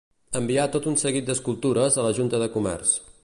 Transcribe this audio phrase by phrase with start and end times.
[0.37, 2.97] Envià tot un seguit d'escultures a la Junta de Comerç.